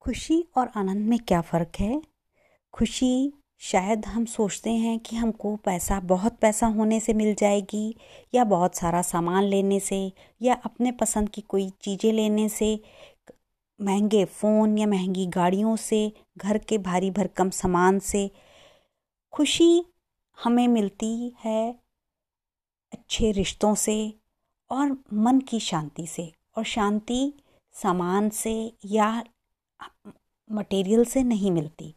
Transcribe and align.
खुशी 0.00 0.44
और 0.56 0.70
आनंद 0.76 1.08
में 1.08 1.18
क्या 1.18 1.40
फ़र्क 1.40 1.72
है? 1.80 2.02
खुशी, 2.72 3.32
शायद 3.58 4.06
हम 4.06 4.24
सोचते 4.24 4.70
हैं 4.70 4.98
कि 4.98 5.16
हमको 5.16 5.56
पैसा, 5.56 6.00
बहुत 6.00 6.38
पैसा 6.38 6.66
होने 6.66 7.00
से 7.00 7.12
मिल 7.12 7.34
जाएगी 7.34 7.96
या 8.34 8.44
बहुत 8.44 8.74
सारा 8.74 9.02
सामान 9.02 9.44
लेने 9.44 9.80
से 9.80 10.12
या 10.42 10.54
अपने 10.54 10.92
पसंद 10.92 11.28
की 11.28 11.40
कोई 11.40 11.70
चीज़ें 11.80 12.12
लेने 12.12 12.48
से, 12.48 12.80
महँगे 13.80 14.24
फ़ोन 14.24 14.78
या 14.78 14.86
महँगी 14.86 15.26
गाड़ियों 15.26 15.76
से, 15.76 16.12
घर 16.38 16.58
के 16.58 16.78
भारी 16.78 17.10
भरकम 17.10 17.50
सामान 17.50 17.98
से। 17.98 18.30
खुशी 19.32 19.84
हमें 20.44 20.68
मिलती 20.68 21.36
है 21.44 21.80
अच्छे 22.92 23.32
रिश्तों 23.32 23.74
से 23.74 24.14
और 24.70 24.96
मन 25.12 25.40
की 25.40 25.60
शांति 25.60 26.06
से 26.06 26.32
और 26.56 26.64
शांति 26.64 27.34
सामान 27.72 28.30
से 28.30 28.72
या 28.84 29.24
मटेरियल 30.50 31.04
से 31.04 31.22
नहीं 31.22 31.50
मिलती। 31.50 31.94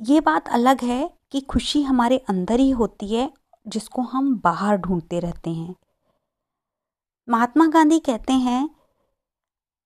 ये 0.00 0.20
बात 0.20 0.48
अलग 0.48 0.84
है 0.84 1.10
कि 1.32 1.40
खुशी 1.40 1.82
हमारे 1.82 2.18
अंदर 2.28 2.60
ही 2.60 2.70
होती 2.70 3.14
है, 3.14 3.30
जिसको 3.68 4.02
हम 4.02 4.34
बाहर 4.40 4.76
ढूंढते 4.76 5.20
रहते 5.20 5.50
हैं। 5.50 5.74
महात्मा 7.28 7.66
गांधी 7.66 7.98
कहते 7.98 8.32
हैं, 8.32 8.68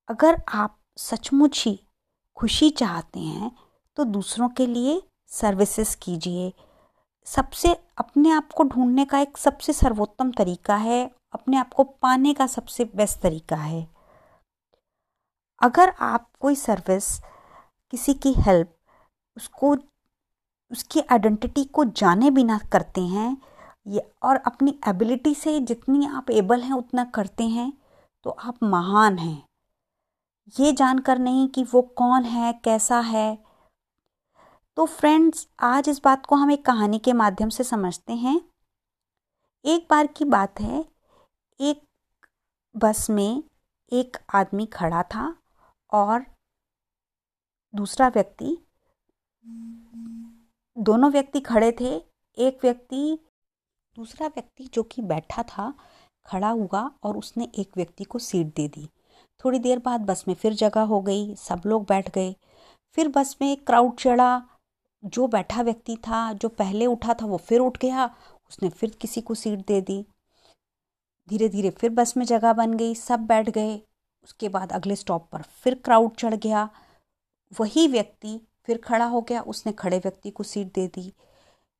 अगर 0.08 0.42
आप 0.48 0.78
सचमुच 0.96 1.64
ही 1.66 1.78
खुशी 2.36 2.70
चाहते 2.70 3.20
हैं 3.20 3.50
तो 3.96 4.04
दूसरों 4.04 4.48
के 4.48 4.66
लिए 4.66 5.02
सर्विसेज़ 5.28 5.96
कीजिए। 6.02 6.52
सबसे, 7.26 7.72
अपने 7.98 8.30
आप 8.30 8.52
को 8.52 8.64
ढूँढने 8.64 9.04
का 9.04 9.18
एक 9.18 9.36
सबसे 9.38 9.72
सर्वोत्तम 9.72 10.30
तरीका 10.32 10.76
है, 10.76 11.10
अपने 11.32 11.56
आप 11.56 11.72
को 11.72 11.84
पाने 11.84 12.34
का 12.34 12.46
सबसे 12.46 12.84
बेस्ट 12.84 13.20
तरीका 13.20 13.56
है। 13.56 13.93
अगर 15.64 15.88
आप 16.00 16.28
कोई 16.40 16.54
सर्विस, 16.54 17.06
किसी 17.92 18.14
की 18.14 18.32
हेल्प, 18.38 18.74
उसको, 19.36 19.70
उसकी 20.70 21.00
आइडेंटिटी 21.12 21.64
को 21.64 21.84
जाने 21.84 22.30
बिना 22.30 22.58
करते 22.72 23.00
हैं, 23.00 23.36
ये 23.86 24.00
और 24.22 24.36
अपनी 24.36 24.78
एबिलिटी 24.88 25.34
से 25.34 25.58
जितनी 25.60 26.06
आप 26.06 26.30
एबल 26.30 26.60
हैं 26.60 26.72
उतना 26.72 27.04
करते 27.04 27.44
हैं 27.44 27.72
तो 28.24 28.30
आप 28.30 28.62
महान 28.62 29.18
हैं। 29.18 29.46
ये 30.60 30.72
जानकर 30.72 31.18
नहीं 31.18 31.48
कि 31.48 31.62
वो 31.64 31.82
कौन 31.82 32.24
है, 32.24 32.52
कैसा 32.64 32.98
है। 33.00 33.38
तो 34.76 34.86
फ्रेंड्स, 34.86 35.46
आज 35.60 35.88
इस 35.88 36.00
बात 36.04 36.26
को 36.26 36.36
हम 36.36 36.50
एक 36.50 36.64
कहानी 36.64 36.98
के 36.98 37.12
माध्यम 37.12 37.48
से 37.48 37.64
समझते 37.64 38.12
हैं। 38.12 38.40
एक 39.64 39.86
बार 39.90 40.06
की 40.06 40.24
बात 40.24 40.60
है, 40.60 40.84
एक 41.60 41.82
बस 42.74 43.08
में 43.10 43.42
एक 43.92 44.16
आदमी 44.34 44.66
खड़ा 44.66 45.02
था। 45.04 45.34
और 45.94 46.26
दूसरा 47.74 48.08
व्यक्ति, 48.08 48.56
दोनों 50.78 51.10
व्यक्ति 51.10 51.40
खड़े 51.40 51.72
थे, 51.72 51.90
एक 52.38 52.58
व्यक्ति, 52.62 53.18
दूसरा 53.96 54.26
व्यक्ति 54.26 54.64
जो 54.64 54.82
कि 54.82 55.02
बैठा 55.02 55.42
था, 55.42 55.74
खड़ा 56.26 56.48
हुआ 56.48 56.90
और 57.02 57.16
उसने 57.16 57.48
एक 57.58 57.70
व्यक्ति 57.76 58.04
को 58.04 58.18
सीट 58.18 58.46
दे 58.46 58.68
दी। 58.68 58.88
थोड़ी 59.44 59.58
देर 59.58 59.78
बाद 59.78 60.00
बस 60.00 60.24
में 60.28 60.34
फिर 60.34 60.54
जगह 60.54 60.80
हो 60.80 61.00
गई, 61.00 61.34
सब 61.34 61.62
लोग 61.66 61.84
बैठ 61.84 62.10
गए। 62.10 62.34
फिर 62.94 63.08
बस 63.08 63.36
में 63.42 63.56
क्राउड 63.56 63.96
चढ़ा, 63.96 64.42
जो 65.04 65.26
बैठा 65.26 65.62
व्यक्ति 65.62 65.96
था, 65.96 66.32
जो 66.32 66.48
पहले 66.48 66.86
उठा 66.86 67.14
था, 67.14 67.26
वो 67.26 67.36
फिर 67.36 67.60
उठ 67.60 67.78
गया, 67.78 68.06
उसने 68.48 68.68
फिर 68.68 68.90
किसी 68.90 69.20
को 69.20 69.34
सीट 69.34 69.66
दे 69.66 69.80
दी। 69.80 70.04
धीरे 71.28 71.48
धीरे 71.48 71.70
फिर 71.70 71.90
बस 71.90 72.16
में 72.16 72.24
जगह 72.24 72.52
बन 72.52 72.74
गई, 72.74 72.94
सब 72.94 73.20
बैठ 73.20 73.50
गए। 73.50 73.80
उसके 74.24 74.48
बाद 74.48 74.72
अगले 74.72 74.96
स्टॉप 74.96 75.28
पर 75.32 75.42
फिर 75.42 75.74
क्राउड 75.74 76.16
चढ़ 76.16 76.34
गया। 76.34 76.70
वही 77.60 77.88
व्यक्ति 77.88 78.40
फिर 78.64 78.78
खड़ा 78.78 79.04
हो 79.04 79.20
गया। 79.20 79.40
उसने 79.42 79.72
खड़े 79.72 79.98
व्यक्ति 79.98 80.30
को 80.30 80.42
सीट 80.42 80.72
दे 80.74 80.86
दी। 80.86 81.12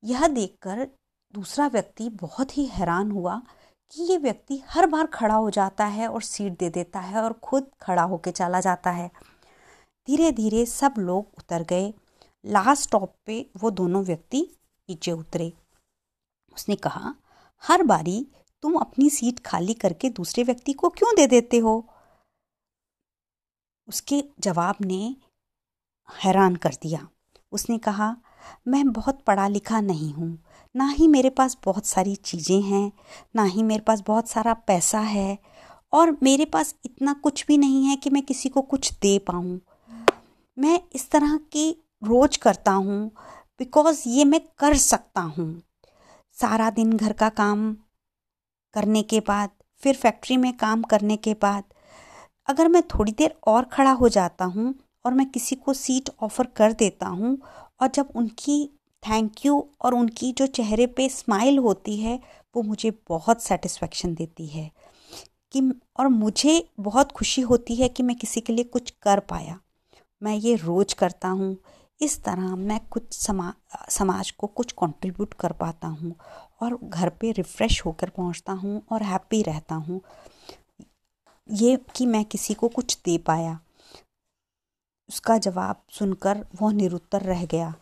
यह 0.05 0.27
देखकर 0.28 0.89
दूसरा 1.34 1.66
व्यक्ति 1.66 2.09
बहुत 2.09 2.59
ही 2.59 2.65
हैरान 2.65 3.10
हुआ 3.10 3.43
कि 3.91 4.03
ये 4.03 4.19
व्यक्ति 4.19 4.62
हर 4.66 4.87
बार 4.87 5.06
खड़ा 5.06 5.34
हो 5.34 5.50
जाता 5.50 5.84
है 5.84 6.09
और 6.09 6.22
सीट 6.22 6.59
दे 6.59 6.71
देता 6.71 7.00
है 7.00 7.22
और 7.22 7.32
खुद 7.32 7.71
खड़ा 7.81 8.03
होकर 8.03 8.31
चला 8.31 8.61
जाता 8.61 8.91
है। 8.91 9.11
धीरे 10.06 10.32
धीरे 10.32 10.66
सब 10.66 10.94
लोग 10.99 11.26
उतर 11.38 11.62
गए। 11.62 11.94
लास्ट 12.47 12.82
स्टॉप 12.82 13.15
पे 13.26 13.50
वो 13.56 13.71
दोनों 13.71 14.05
व्यक्ति 14.05 14.56
नीचे 14.91 15.12
उतरे। 15.12 15.53
उसने 16.55 16.76
कहा, 16.76 17.15
हर 17.62 17.82
बारी 17.82 18.26
तुम 18.62 18.75
अपनी 18.75 19.11
सीट 19.11 19.41
खाली 19.41 19.75
करके 19.75 20.09
दूसरे 20.09 20.44
व्यक्ति 20.44 20.72
को 20.72 20.88
क्यों 20.88 21.15
दे 21.16 21.26
देते 21.26 21.59
हो? 21.59 21.88
उसके 23.89 24.22
जवाब 24.41 24.77
ने 24.81 25.17
हैरान 26.09 26.56
कर 26.56 26.75
दिया। 26.83 27.06
उसने 27.53 27.78
कहा, 27.78 28.17
मैं 28.69 28.93
बहुत 28.93 29.22
पढ़ा 29.22 29.49
लिखा 29.49 29.81
नहीं 29.81 30.12
हूँ। 30.12 30.39
ना 30.75 30.89
ही 30.89 31.09
मेरे 31.09 31.31
पास 31.31 31.56
बहुत 31.65 31.87
सारी 31.87 32.15
चीज़ें 32.15 32.61
हैं, 32.62 32.93
ना 33.37 33.44
ही 33.44 33.62
मेरे 33.62 33.83
पास 33.83 34.03
बहुत 34.06 34.28
सारा 34.28 34.55
पैसा 34.55 35.00
है, 35.00 35.39
और 35.93 36.17
मेरे 36.23 36.44
पास 36.44 36.75
इतना 36.84 37.12
कुछ 37.12 37.47
भी 37.47 37.59
नहीं 37.59 37.84
है 37.84 37.97
कि 37.97 38.11
मैं 38.11 38.23
किसी 38.23 38.49
को 38.49 38.62
कुछ 38.62 38.93
दे 38.93 39.19
पाऊँ। 39.19 39.61
मैं 40.59 40.81
इस 40.94 41.11
तरह 41.11 41.37
की 41.53 41.71
रोज 42.05 42.37
करता 42.37 42.73
हूँ 42.73 43.11
बिकॉज़ 43.59 44.03
ये 44.09 44.25
मैं 44.25 44.41
कर 44.59 44.77
सकता 44.77 45.21
हूँ। 45.21 45.62
सारा 46.37 46.71
दिन 46.71 46.93
घर 46.93 47.12
का 47.12 47.28
काम 47.28 47.73
करने 48.75 49.03
के 49.03 49.21
बाद, 49.21 49.50
फिर 49.83 49.94
फैक्ट्री 49.94 50.37
में 50.37 50.56
काम 50.56 50.83
करने 50.83 51.17
के 51.17 51.34
बाद 51.34 51.65
अगर 52.49 52.69
मैं 52.69 52.82
थोड़ी 52.88 53.12
देर 53.12 53.34
और 53.47 53.65
खड़ा 53.65 53.91
हो 53.91 54.09
जाता 54.09 54.44
हूँ 54.44 54.75
और 55.05 55.15
मैं 55.15 55.27
किसी 55.31 55.56
को 55.56 55.72
सीट 55.72 56.10
ऑफ़र 56.22 56.47
कर 56.56 56.72
देता 56.72 57.06
हूँ 57.06 57.38
और 57.81 57.88
जब 57.94 58.09
उनकी 58.16 58.65
थैंक 59.03 59.44
यू 59.47 59.66
और 59.82 59.94
उनकी 59.94 60.32
जो 60.32 60.47
चेहरे 60.47 60.87
पे 60.87 61.09
स्माइल 61.09 61.59
होती 61.59 61.97
है, 61.97 62.19
वो 62.55 62.62
मुझे 62.62 62.91
बहुत 63.09 63.43
सेटिस्फेक्शन 63.43 64.15
देती 64.15 64.47
है 64.47 64.71
कि 65.53 65.60
और 65.97 66.09
मुझे 66.09 66.62
बहुत 66.81 67.12
खुशी 67.12 67.41
होती 67.43 67.75
है 67.77 67.88
कि 67.88 68.03
मैं 68.03 68.16
किसी 68.16 68.41
के 68.41 68.53
लिए 68.53 68.65
कुछ 68.65 68.91
कर 69.03 69.21
पाया। 69.21 69.59
मैं 70.22 70.34
ये 70.34 70.55
रोज़ 70.55 70.94
करता 70.94 71.28
हूँ। 71.28 71.56
इस 72.00 72.22
तरह 72.25 72.55
मैं 72.56 72.81
कुछ 72.91 73.12
समा, 73.12 73.53
समाज 73.91 74.31
को 74.31 74.47
कुछ 74.47 74.72
कंट्रीब्यूट 74.72 75.34
कर 75.34 75.53
पाता 75.53 75.88
हूँ 75.88 76.15
और 76.62 76.78
घर 76.84 77.09
पे 77.21 77.32
रिफ़्रेश 77.32 77.84
होकर 77.87 78.09
पहुँचता 78.09 78.53
हूँ 78.53 78.82
और 78.93 79.03
हैप्पी 79.03 79.43
रहता 79.43 79.75
हूँ। 79.75 80.00
ये 81.49 81.78
कि 81.97 82.06
मैं 82.06 82.25
किसी 82.25 82.55
को 82.55 82.69
कुछ 82.69 82.99
दे 83.05 83.19
पाया। 83.19 83.60
उसका 85.09 85.38
जवाब 85.38 85.82
सुनकर 85.91 86.47
वह 86.62 86.72
निरुत्तर 86.72 87.22
रह 87.22 87.47
गया। 87.47 87.75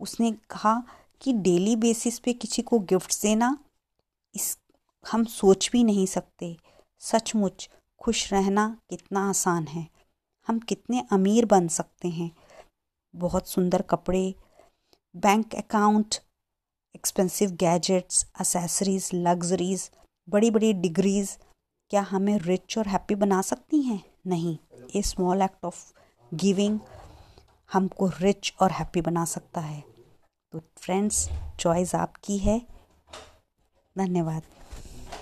उसने 0.00 0.32
कहा 0.32 0.82
कि 1.20 1.32
डेली 1.32 1.76
बेसिस 1.76 2.18
पे 2.18 2.32
किसी 2.32 2.62
को 2.62 2.78
गिफ्ट 2.78 3.22
देना, 3.22 3.58
इस 4.34 4.58
हम 5.12 5.24
सोच 5.24 5.70
भी 5.72 5.84
नहीं 5.84 6.06
सकते। 6.06 6.56
सचमुच 6.98 7.70
खुश 8.00 8.32
रहना 8.32 8.76
कितना 8.90 9.28
आसान 9.28 9.66
है। 9.66 9.88
हम 10.46 10.58
कितने 10.58 11.06
अमीर 11.12 11.44
बन 11.44 11.68
सकते 11.68 12.08
हैं। 12.08 12.30
बहुत 13.16 13.48
सुंदर 13.48 13.82
कपड़े, 13.82 14.34
bank 15.16 15.54
account, 15.54 16.14
expensive 16.94 17.50
gadgets 17.50 18.26
accessories 18.40 19.10
luxuries 19.14 19.90
बड़ी 20.28 20.50
बड़ी 20.50 20.72
डिग्रीज 20.72 21.38
क्या 21.90 22.00
हमें 22.02 22.38
रिच 22.38 22.78
और 22.78 22.88
हैप्पी 22.88 23.14
बना 23.14 23.42
सकती 23.42 23.82
हैं? 23.82 24.04
नहीं। 24.26 24.58
A 24.96 25.02
small 25.02 25.42
act 25.42 25.64
of 25.64 25.92
giving 26.34 26.80
हमको 27.72 28.10
रिच 28.20 28.54
और 28.60 28.70
हैप्पी 28.70 29.00
बना 29.00 29.24
सकता 29.24 29.60
है। 29.60 29.84
तो 30.52 30.60
फ्रेंड्स 30.76 31.28
चॉइस 31.60 31.94
आपकी 31.94 32.38
है। 32.38 32.66
धन्यवाद। 33.98 34.42